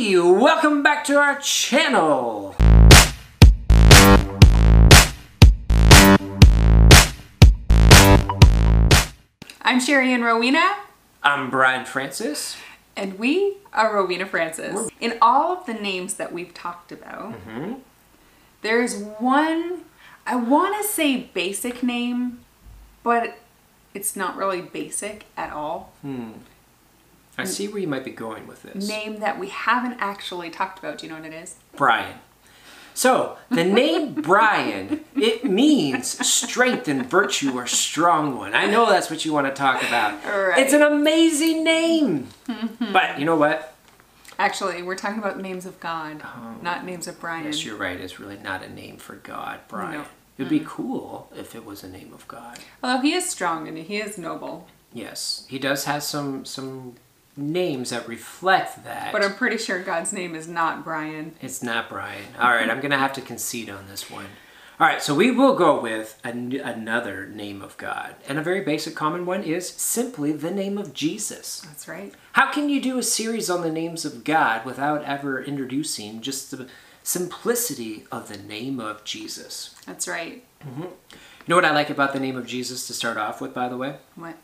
[0.00, 2.56] Hey, welcome back to our channel.
[9.60, 10.76] I'm Sherry and Rowena,
[11.22, 12.56] I'm Brian Francis.
[12.96, 14.88] and we are Rowena Francis.
[15.00, 17.74] In all of the names that we've talked about, mm-hmm.
[18.62, 19.82] there's one,
[20.26, 22.40] I want to say basic name,
[23.02, 23.36] but
[23.92, 25.92] it's not really basic at all.
[26.00, 26.30] Hmm.
[27.38, 28.88] I see where you might be going with this.
[28.88, 30.98] Name that we haven't actually talked about.
[30.98, 31.56] Do you know what it is?
[31.76, 32.18] Brian.
[32.92, 38.54] So, the name Brian, it means strength and virtue or strong one.
[38.54, 40.22] I know that's what you want to talk about.
[40.24, 40.58] Right.
[40.58, 42.28] It's an amazing name.
[42.46, 42.92] Mm-hmm.
[42.92, 43.74] But you know what?
[44.38, 47.44] Actually, we're talking about names of God, oh, not names of Brian.
[47.44, 48.00] Yes, you're right.
[48.00, 49.92] It's really not a name for God, Brian.
[49.92, 50.04] No.
[50.38, 52.58] It would be cool if it was a name of God.
[52.82, 56.96] Although he is strong and he is noble, Yes, he does have some some
[57.40, 59.12] names that reflect that.
[59.12, 61.34] but I'm pretty sure God's name is not Brian.
[61.40, 62.24] It's not Brian.
[62.38, 64.26] All right, I'm gonna have to concede on this one.
[64.78, 68.62] All right, so we will go with an- another name of God, and a very
[68.62, 71.60] basic common one is simply the name of Jesus.
[71.66, 72.14] That's right.
[72.32, 76.50] How can you do a series on the names of God without ever introducing just
[76.50, 76.66] the
[77.02, 79.74] simplicity of the name of Jesus?
[79.86, 80.44] That's right.
[80.66, 80.82] Mm-hmm.
[80.82, 83.68] You know what I like about the name of Jesus to start off with, by
[83.68, 83.96] the way?
[84.14, 84.36] What?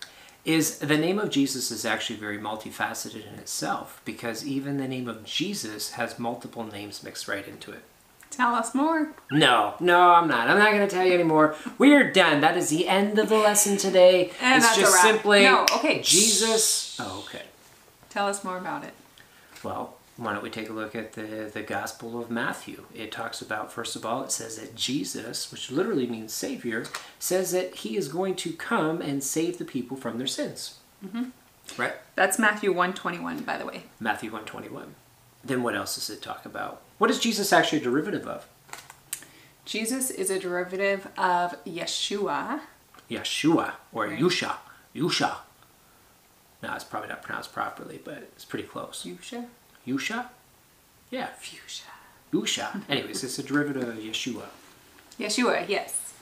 [0.46, 5.08] Is the name of Jesus is actually very multifaceted in itself because even the name
[5.08, 7.82] of Jesus has multiple names mixed right into it.
[8.30, 9.12] Tell us more.
[9.30, 10.48] No, no, I'm not.
[10.48, 11.56] I'm not going to tell you anymore.
[11.78, 12.42] We are done.
[12.42, 14.30] That is the end of the lesson today.
[14.40, 15.04] And it's that's a just wrap.
[15.04, 16.00] simply No, okay.
[16.02, 16.96] Jesus.
[17.00, 17.42] Oh, okay.
[18.10, 18.94] Tell us more about it.
[19.64, 22.84] Well, why don't we take a look at the, the Gospel of Matthew?
[22.94, 26.86] It talks about, first of all, it says that Jesus, which literally means Savior,
[27.18, 30.78] says that he is going to come and save the people from their sins.
[31.04, 31.24] Mm-hmm.
[31.76, 31.94] Right?
[32.14, 33.82] That's Matthew 121, by the way.
[34.00, 34.94] Matthew 121.
[35.44, 36.82] Then what else does it talk about?
[36.98, 38.48] What is Jesus actually a derivative of?
[39.66, 42.60] Jesus is a derivative of Yeshua.
[43.10, 44.18] Yeshua or Right.
[44.18, 44.56] Yusha.
[44.94, 45.36] Yusha.
[46.62, 49.04] No, it's probably not pronounced properly, but it's pretty close.
[49.04, 49.46] Yusha?
[49.86, 50.26] Yusha?
[51.10, 51.82] Yeah, Yusha.
[52.32, 52.82] Yusha.
[52.88, 54.42] Anyways, it's a derivative of Yeshua.
[55.18, 56.12] Yeshua, yes.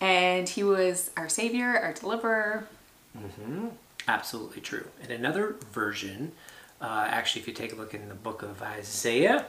[0.00, 2.66] And he was our savior, our deliverer.
[3.16, 3.68] Mm-hmm.
[4.08, 4.86] Absolutely true.
[5.02, 6.32] And another version,
[6.80, 9.46] uh, actually, if you take a look in the book of Isaiah,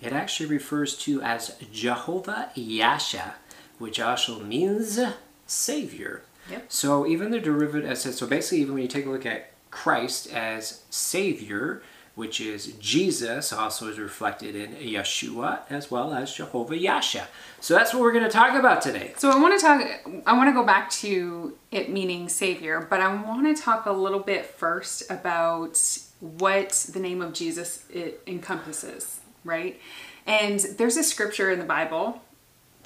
[0.00, 3.34] it actually refers to as Jehovah Yasha,
[3.78, 5.00] which also means
[5.46, 6.22] Savior.
[6.50, 6.66] Yep.
[6.68, 10.82] So even the derivative, so basically, even when you take a look at Christ as
[10.90, 11.82] Savior,
[12.16, 17.28] which is Jesus, also is reflected in Yeshua as well as Jehovah Yasha.
[17.60, 19.12] So that's what we're going to talk about today.
[19.18, 19.82] So I want to talk,
[20.24, 23.92] I want to go back to it meaning savior, but I want to talk a
[23.92, 25.78] little bit first about
[26.20, 29.78] what the name of Jesus it encompasses, right?
[30.26, 32.22] And there's a scripture in the Bible.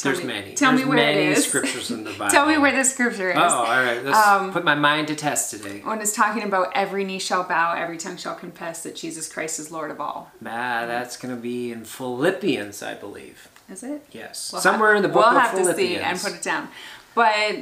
[0.00, 0.54] Tell There's me- many.
[0.54, 1.46] Tell There's me where many it is.
[1.46, 2.30] scriptures in the Bible.
[2.30, 3.36] Tell me where the scripture is.
[3.36, 4.02] Oh, all right.
[4.04, 5.80] Let's Um, put my mind to test today.
[5.84, 9.58] when it's talking about every knee shall bow, every tongue shall confess that Jesus Christ
[9.58, 10.30] is Lord of all.
[10.44, 13.48] Ah, that's going to be in Philippians, I believe.
[13.70, 14.04] Is it?
[14.10, 14.50] Yes.
[14.52, 16.00] We'll Somewhere have- in the book we'll of have to Philippians.
[16.02, 16.68] see and put it down.
[17.14, 17.56] But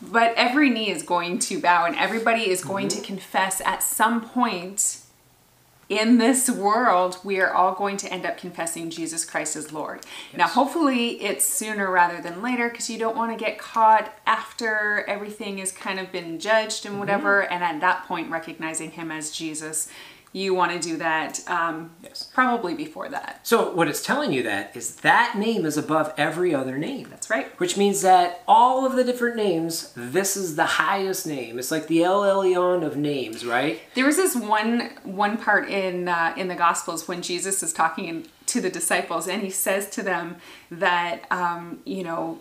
[0.00, 3.00] but every knee is going to bow, and everybody is going Mm-hmm.
[3.00, 4.97] to confess at some point
[5.88, 7.18] in this world.
[7.24, 10.04] We are all going to end up confessing Jesus Christ as Lord.
[10.36, 15.04] Now, hopefully, it's sooner rather than later, because you don't want to get caught after
[15.08, 16.88] everything has kind of been judged Mm-hmm.
[16.88, 19.88] and whatever, and at that point, recognizing Him as Jesus.
[20.32, 22.28] You want to do that um, Yes.
[22.34, 23.40] probably before that.
[23.44, 27.08] So what it's telling you that is that name is above every other name.
[27.08, 27.48] That's right.
[27.58, 31.58] Which means that all of the different names, this is the highest name.
[31.58, 33.80] It's like the El Elyon of names, right?
[33.94, 38.26] There was this one one part in uh, in the Gospels when Jesus is talking
[38.46, 40.36] to the disciples, and he says to them
[40.70, 42.38] that um, you know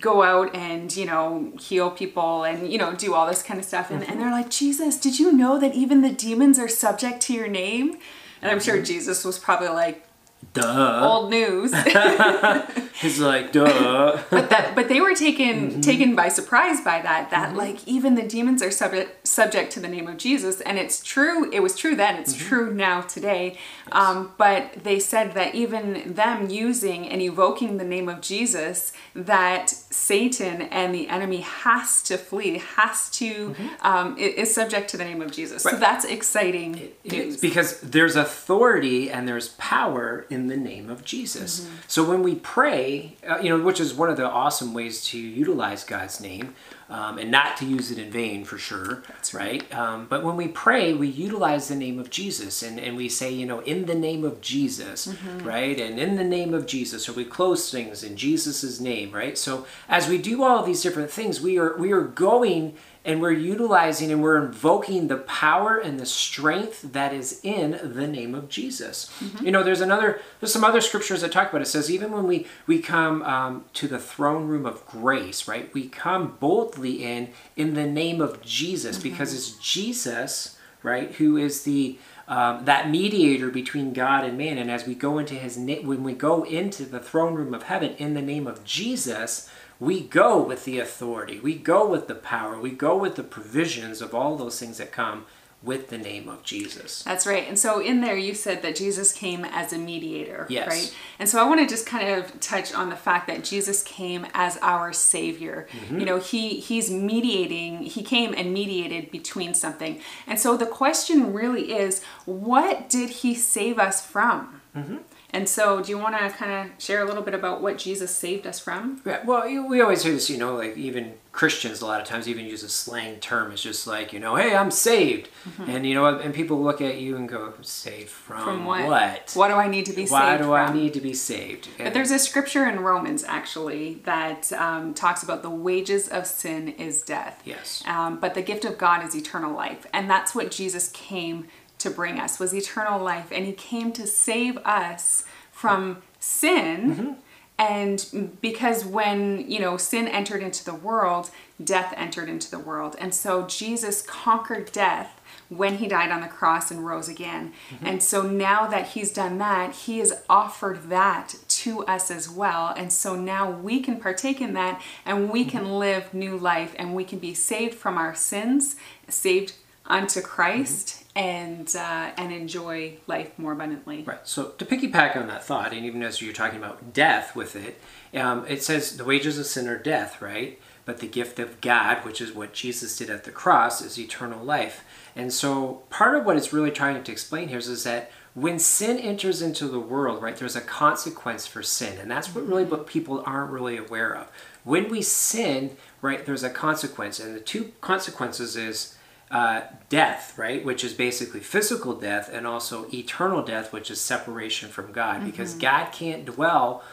[0.00, 3.66] go out and you know heal people and you know do all this kind of
[3.66, 4.20] stuff, and, and mm-hmm.
[4.20, 7.98] they're like, Jesus, did you know that even the demons are subject to your name?
[8.42, 8.84] And I'm sure mm-hmm.
[8.84, 10.06] Jesus was probably like
[10.52, 11.08] Duh.
[11.08, 11.72] old news.
[13.00, 14.22] He's like, duh.
[14.30, 15.80] but that but they were taken mm-hmm.
[15.80, 17.58] taken by surprise by that that mm-hmm.
[17.58, 21.50] like even the demons are subject subject to the name of jesus and it's true
[21.52, 22.48] it was true then it's mm-hmm.
[22.48, 23.58] true now today.
[23.92, 29.74] Um, but they said that even them using and evoking the name of jesus that
[29.96, 35.22] satan and the enemy has to flee has to um, is subject to the name
[35.22, 40.56] of jesus so that's exciting It's news because there's authority and there's power in the
[40.56, 41.60] name of Jesus.
[41.60, 41.76] Mm-hmm.
[41.86, 45.18] So when we pray, uh, you know, which is one of the awesome ways to
[45.18, 46.54] utilize God's name,
[46.88, 49.02] um, and not to use it in vain for sure.
[49.08, 49.72] That's right.
[49.74, 53.32] Um, but when we pray, we utilize the name of Jesus and, and we say,
[53.32, 55.46] you know, in the name of Jesus, mm-hmm.
[55.46, 55.78] right?
[55.80, 59.36] And in the name of Jesus, or we close things in Jesus' name, right?
[59.36, 63.30] So as we do all these different things, we are we are going and we're
[63.30, 68.48] utilizing and we're invoking the power and the strength that is in the name of
[68.48, 69.08] Jesus.
[69.20, 69.46] Mm-hmm.
[69.46, 71.68] You know, there's another, there's some other scriptures that talk about it.
[71.68, 75.72] it says even when we we come um, to the throne room of grace, right?
[75.72, 79.08] We come boldly in in the name of Jesus mm-hmm.
[79.08, 84.58] because it's Jesus, right, who is the um, that mediator between God and man.
[84.58, 87.94] And as we go into His when we go into the throne room of heaven
[87.98, 89.48] in the name of Jesus
[89.78, 94.00] we go with the authority, we go with the power, we go with the provisions
[94.00, 95.26] of all those things that come
[95.62, 97.02] with the name of Jesus.
[97.02, 97.48] That's right.
[97.48, 100.68] And so in there you said that Jesus came as a mediator, yes.
[100.68, 100.96] right?
[101.18, 104.26] And so I want to just kind of touch on the fact that Jesus came
[104.32, 105.66] as our savior.
[105.72, 105.98] Mm-hmm.
[105.98, 110.00] You know, he he's mediating, he came and mediated between something.
[110.26, 114.60] And so the question really is, what did he save us from?
[114.76, 114.98] Mm-hmm.
[115.30, 118.14] And so, do you want to kind of share a little bit about what Jesus
[118.14, 119.02] saved us from?
[119.04, 122.28] Yeah, well, we always hear this, you know, like even Christians a lot of times
[122.28, 123.52] even use a slang term.
[123.52, 125.28] It's just like, you know, hey, I'm saved.
[125.44, 125.70] Mm-hmm.
[125.70, 128.86] And, you know, and people look at you and go, saved from, from what?
[128.86, 129.32] what?
[129.34, 130.76] What do I need to be Why saved Why do from?
[130.76, 131.68] I need to be saved?
[131.78, 136.26] And but there's a scripture in Romans, actually, that um, talks about the wages of
[136.26, 137.42] sin is death.
[137.44, 137.82] Yes.
[137.86, 139.86] Um, but the gift of God is eternal life.
[139.92, 141.48] And that's what Jesus came
[141.86, 147.12] to bring us was eternal life and he came to save us from sin mm-hmm.
[147.58, 151.30] and because when you know sin entered into the world
[151.62, 156.26] death entered into the world and so jesus conquered death when he died on the
[156.26, 157.86] cross and rose again mm-hmm.
[157.86, 162.74] and so now that he's done that he has offered that to us as well
[162.76, 165.50] and so now we can partake in that and we mm-hmm.
[165.50, 168.74] can live new life and we can be saved from our sins
[169.08, 169.52] saved
[169.86, 174.02] unto christ and uh, and enjoy life more abundantly.
[174.02, 174.18] Right.
[174.24, 177.80] So to piggyback on that thought, and even as you're talking about death with it,
[178.14, 180.60] um, it says the wages of sin are death, right?
[180.84, 184.44] But the gift of God, which is what Jesus did at the cross, is eternal
[184.44, 184.84] life.
[185.16, 188.58] And so part of what it's really trying to explain here is, is that when
[188.58, 191.98] sin enters into the world, right, there's a consequence for sin.
[191.98, 194.30] And that's what really what people aren't really aware of.
[194.62, 197.18] When we sin, right, there's a consequence.
[197.18, 198.96] And the two consequences is
[199.30, 204.68] uh, death, right, which is basically physical death, and also eternal death, which is separation
[204.68, 205.26] from God, mm-hmm.
[205.26, 206.84] because God can't dwell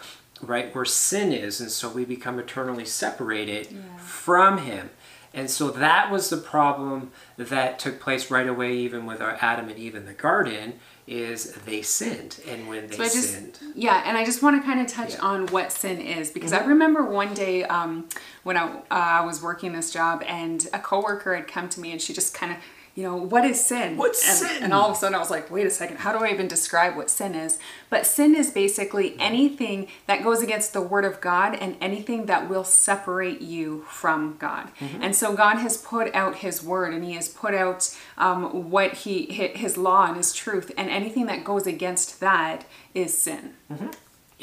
[0.41, 3.97] right where sin is, and so we become eternally separated yeah.
[3.97, 4.89] from Him.
[5.33, 9.69] And so that was the problem that took place right away, even with our Adam
[9.69, 14.03] and Eve in the garden, is they sinned and when they so just, sinned yeah
[14.05, 15.21] and i just want to kind of touch yeah.
[15.21, 16.63] on what sin is because mm-hmm.
[16.63, 18.07] i remember one day um,
[18.43, 21.91] when I, uh, I was working this job and a coworker had come to me
[21.91, 22.57] and she just kind of
[22.95, 23.97] you know, what is sin?
[23.97, 24.63] What's and, sin?
[24.63, 26.47] And all of a sudden I was like, wait a second, how do I even
[26.47, 27.57] describe what sin is?
[27.89, 32.47] But sin is basically anything that goes against the word of God and anything that
[32.47, 34.69] will separate you from God.
[34.79, 35.01] Mm-hmm.
[35.01, 38.93] And so God has put out his word and he has put out um, what
[38.93, 40.71] he, his law and his truth.
[40.77, 43.55] And anything that goes against that is sin.
[43.71, 43.89] Mm-hmm.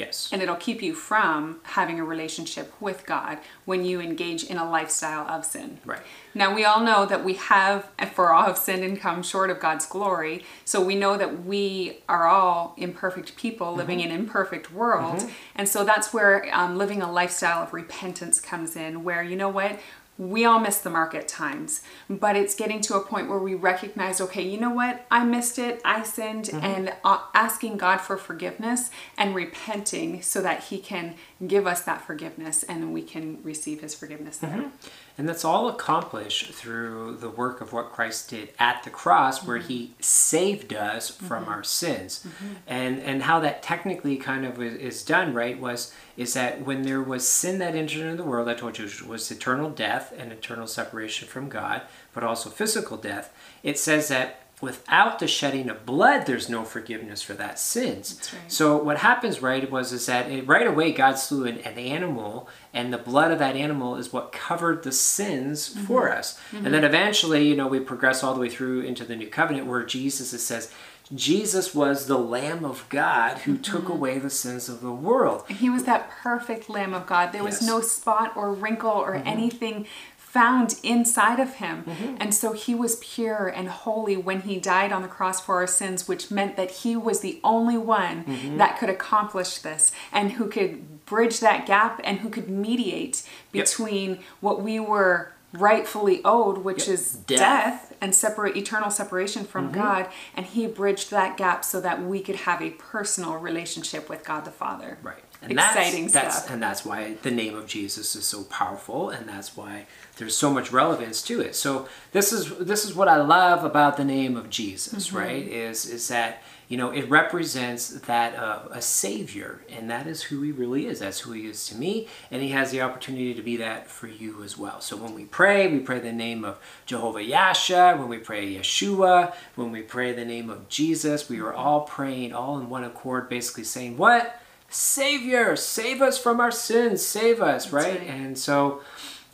[0.01, 0.29] Yes.
[0.31, 4.69] And it'll keep you from having a relationship with God when you engage in a
[4.69, 5.79] lifestyle of sin.
[5.85, 6.01] Right.
[6.33, 9.59] Now, we all know that we have, for all have sinned and come short of
[9.59, 10.43] God's glory.
[10.65, 14.11] So we know that we are all imperfect people living mm-hmm.
[14.11, 15.19] in imperfect world.
[15.19, 15.29] Mm-hmm.
[15.55, 19.49] And so that's where um, living a lifestyle of repentance comes in, where, you know
[19.49, 19.79] what?
[20.21, 23.55] We all miss the mark at times, but it's getting to a point where we
[23.55, 25.03] recognize, okay, you know what?
[25.09, 25.81] I missed it.
[25.83, 26.63] I sinned mm-hmm.
[26.63, 31.15] and uh, asking God for forgiveness and repenting so that he can
[31.47, 34.49] give us that forgiveness and we can receive his forgiveness there.
[34.49, 34.87] Mm-hmm.
[35.17, 39.47] And that's all accomplished through the work of what Christ did at the cross, mm-hmm.
[39.47, 41.51] where he saved us from mm-hmm.
[41.51, 42.25] our sins.
[42.25, 42.53] Mm-hmm.
[42.67, 47.01] And and how that technically kind of is done, right, was is that when there
[47.01, 50.67] was sin that entered into the world, I told you was eternal death and eternal
[50.67, 51.81] separation from God,
[52.13, 53.33] but also physical death.
[53.63, 58.51] It says that without the shedding of blood there's no forgiveness for that sins right.
[58.51, 62.47] so what happens right was is that it, right away god slew an, an, animal
[62.73, 65.85] and the blood of that animal is what covered the sins mm-hmm.
[65.85, 66.65] for us mm-hmm.
[66.65, 69.65] and then eventually you know we progress all the way through into the new covenant
[69.65, 70.71] where jesus says
[71.13, 73.63] Jesus was the Lamb of God who mm-hmm.
[73.63, 75.43] took away the sins of the world.
[75.49, 77.33] He was that perfect Lamb of God.
[77.33, 77.67] There was yes.
[77.67, 79.27] no spot or wrinkle or mm-hmm.
[79.27, 79.87] anything
[80.31, 81.83] found inside of him.
[81.83, 82.15] Mm-hmm.
[82.21, 85.67] And so he was pure and holy when he died on the cross for our
[85.67, 88.57] sins, which meant that he was the only one mm-hmm.
[88.57, 94.11] that could accomplish this and who could bridge that gap and who could mediate between
[94.11, 94.19] yep.
[94.39, 96.93] what we were rightfully owed, which Yep.
[96.93, 97.39] is Death.
[97.39, 97.93] death.
[97.99, 99.81] and separate eternal separation from Mm-hmm.
[99.81, 104.23] God, and he bridged that gap so that we could have a personal relationship with
[104.23, 104.97] God the Father.
[105.03, 105.17] Right.
[105.43, 106.49] Exciting that's, that's.
[106.49, 110.51] And that's why the name of Jesus is so powerful, and that's why there's so
[110.51, 111.55] much relevance to it.
[111.55, 115.17] So this is this is what I love about the name of Jesus, Mm-hmm.
[115.17, 115.47] right?
[115.47, 120.41] Is is that you know it represents that uh, a savior, and that is who
[120.41, 120.99] he really is.
[120.99, 124.07] That's who he is to me, and he has the opportunity to be that for
[124.07, 124.79] you as well.
[124.81, 127.95] So when we pray, we pray the name of Jehovah Yasha.
[127.97, 132.33] When we pray Yeshua, when we pray the name of Jesus, we are all praying
[132.33, 134.39] all in one accord, basically saying what
[134.73, 137.99] Savior, save us from our sins, save us, right?
[137.99, 138.07] right.
[138.07, 138.81] And so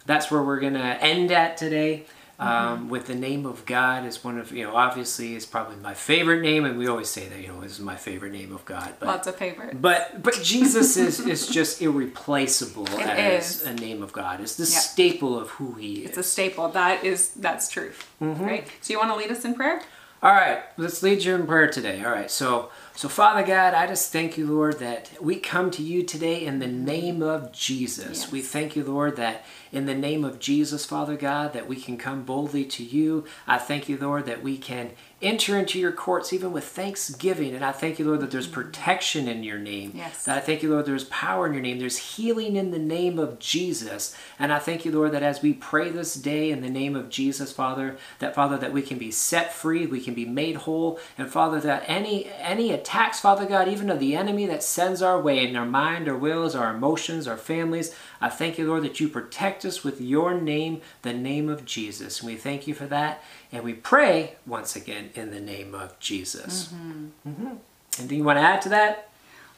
[0.07, 2.05] that's where we're gonna end at today.
[2.39, 5.95] Um, with the name of God is one of you know obviously is probably my
[5.95, 8.63] favorite name, and we always say that you know this is my favorite name of
[8.63, 9.75] God, but Lots of favorites.
[9.81, 13.67] but but Jesus is is just irreplaceable It as is.
[13.67, 14.39] a name of God.
[14.41, 14.79] It's the Yeah.
[14.79, 16.09] staple of who He is.
[16.09, 16.67] It's a staple.
[16.69, 18.07] That is that's truth.
[18.21, 18.43] Mm-hmm.
[18.45, 18.67] Right?
[18.81, 19.81] So you want to lead us in prayer?
[20.23, 22.03] All right, let's lead you in prayer today.
[22.03, 25.83] All right, so so Father God, I just thank you, Lord, that we come to
[25.83, 28.21] you today in the name of Jesus.
[28.21, 28.31] Yes.
[28.31, 31.99] We thank you, Lord, that in the name of Jesus, Father God, that we can
[31.99, 33.25] come boldly to you.
[33.45, 37.55] I thank you, Lord, that we can enter into your courts even with thanksgiving.
[37.55, 38.61] And I thank you, Lord, that there's mm-hmm.
[38.61, 39.93] protection in your name.
[39.95, 40.25] Yes.
[40.25, 41.79] That I thank you, Lord, there's power in your name.
[41.79, 44.15] There's healing in the name of Jesus.
[44.37, 47.09] And I thank you, Lord, that as we pray this day in the name of
[47.09, 50.99] Jesus, Father, that Father, that we can be set free, we can be made whole,
[51.17, 55.19] and Father, that any any attacks, Father God, even of the enemy that sends our
[55.19, 58.99] way in our mind, our wills, our emotions, our families, I thank you, Lord, that
[58.99, 62.19] you protect us with your name, the name of Jesus.
[62.19, 63.23] And we thank you for that.
[63.51, 66.73] And we pray once again in the name of Jesus.
[66.73, 67.55] Mm-hmm.
[67.99, 69.09] Anything you want to add to that?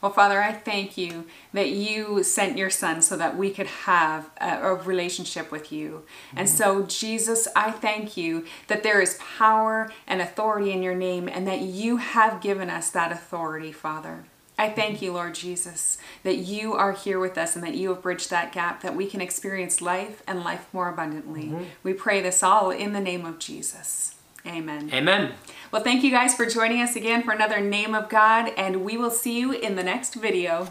[0.01, 4.29] Well, Father, I thank you that you sent your son so that we could have
[4.39, 6.03] a, a relationship with you.
[6.35, 11.27] And so, Jesus, I thank you that there is power and authority in your name
[11.27, 14.23] and that you have given us that authority, Father.
[14.59, 18.01] I thank you, Lord Jesus, that you are here with us and that you have
[18.01, 21.45] bridged that gap, that we can experience life and life more abundantly.
[21.45, 21.63] Mm-hmm.
[21.81, 24.15] We pray this all in the name of Jesus.
[24.45, 24.89] Amen.
[24.93, 25.31] Amen.
[25.71, 28.97] Well, thank you guys for joining us again for another Name of God, and we
[28.97, 30.67] will see you in the next video.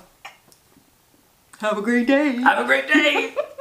[1.61, 2.33] Have a great day.
[2.33, 3.35] Have a great day.